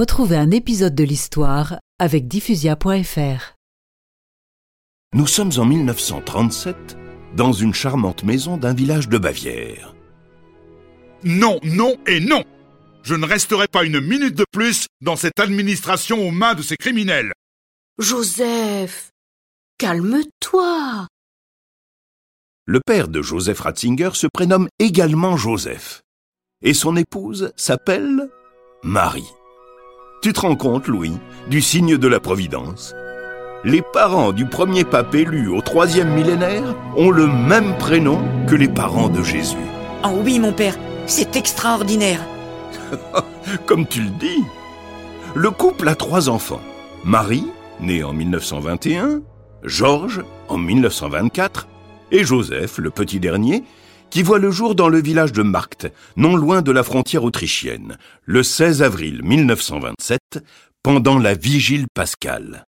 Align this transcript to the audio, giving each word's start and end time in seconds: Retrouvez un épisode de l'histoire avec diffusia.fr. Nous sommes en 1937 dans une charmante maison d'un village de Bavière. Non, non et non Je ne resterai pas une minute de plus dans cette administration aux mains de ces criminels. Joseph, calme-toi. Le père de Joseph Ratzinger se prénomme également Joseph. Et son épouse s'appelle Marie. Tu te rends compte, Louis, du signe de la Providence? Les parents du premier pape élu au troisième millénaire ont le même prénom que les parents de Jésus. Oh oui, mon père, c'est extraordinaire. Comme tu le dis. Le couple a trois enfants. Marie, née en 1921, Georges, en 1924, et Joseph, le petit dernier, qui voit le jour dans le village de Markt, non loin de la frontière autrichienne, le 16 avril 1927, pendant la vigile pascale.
Retrouvez 0.00 0.38
un 0.38 0.50
épisode 0.50 0.94
de 0.94 1.04
l'histoire 1.04 1.78
avec 1.98 2.26
diffusia.fr. 2.26 3.54
Nous 5.12 5.26
sommes 5.26 5.50
en 5.58 5.66
1937 5.66 6.96
dans 7.36 7.52
une 7.52 7.74
charmante 7.74 8.24
maison 8.24 8.56
d'un 8.56 8.72
village 8.72 9.10
de 9.10 9.18
Bavière. 9.18 9.94
Non, 11.22 11.60
non 11.64 11.98
et 12.06 12.18
non 12.18 12.44
Je 13.02 13.14
ne 13.14 13.26
resterai 13.26 13.66
pas 13.68 13.84
une 13.84 14.00
minute 14.00 14.34
de 14.34 14.46
plus 14.50 14.86
dans 15.02 15.16
cette 15.16 15.38
administration 15.38 16.26
aux 16.26 16.30
mains 16.30 16.54
de 16.54 16.62
ces 16.62 16.78
criminels. 16.78 17.32
Joseph, 17.98 19.10
calme-toi. 19.76 21.08
Le 22.64 22.80
père 22.86 23.08
de 23.08 23.20
Joseph 23.20 23.60
Ratzinger 23.60 24.12
se 24.14 24.28
prénomme 24.32 24.70
également 24.78 25.36
Joseph. 25.36 26.00
Et 26.62 26.72
son 26.72 26.96
épouse 26.96 27.52
s'appelle 27.54 28.30
Marie. 28.82 29.28
Tu 30.20 30.34
te 30.34 30.40
rends 30.40 30.56
compte, 30.56 30.86
Louis, 30.86 31.14
du 31.48 31.62
signe 31.62 31.96
de 31.96 32.06
la 32.06 32.20
Providence? 32.20 32.94
Les 33.64 33.80
parents 33.80 34.32
du 34.32 34.44
premier 34.44 34.84
pape 34.84 35.14
élu 35.14 35.48
au 35.48 35.62
troisième 35.62 36.12
millénaire 36.12 36.76
ont 36.94 37.10
le 37.10 37.26
même 37.26 37.74
prénom 37.78 38.20
que 38.46 38.54
les 38.54 38.68
parents 38.68 39.08
de 39.08 39.22
Jésus. 39.22 39.56
Oh 40.04 40.20
oui, 40.22 40.38
mon 40.38 40.52
père, 40.52 40.76
c'est 41.06 41.36
extraordinaire. 41.36 42.20
Comme 43.66 43.86
tu 43.86 44.02
le 44.02 44.10
dis. 44.10 44.44
Le 45.34 45.50
couple 45.50 45.88
a 45.88 45.94
trois 45.94 46.28
enfants. 46.28 46.60
Marie, 47.02 47.46
née 47.80 48.04
en 48.04 48.12
1921, 48.12 49.22
Georges, 49.64 50.22
en 50.48 50.58
1924, 50.58 51.66
et 52.12 52.24
Joseph, 52.24 52.76
le 52.76 52.90
petit 52.90 53.20
dernier, 53.20 53.64
qui 54.10 54.22
voit 54.22 54.38
le 54.38 54.50
jour 54.50 54.74
dans 54.74 54.88
le 54.88 55.00
village 55.00 55.32
de 55.32 55.42
Markt, 55.42 55.90
non 56.16 56.36
loin 56.36 56.62
de 56.62 56.72
la 56.72 56.82
frontière 56.82 57.24
autrichienne, 57.24 57.98
le 58.24 58.42
16 58.42 58.82
avril 58.82 59.22
1927, 59.22 60.20
pendant 60.82 61.18
la 61.18 61.34
vigile 61.34 61.86
pascale. 61.94 62.64